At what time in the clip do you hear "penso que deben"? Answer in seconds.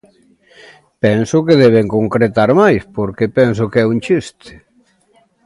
1.03-1.87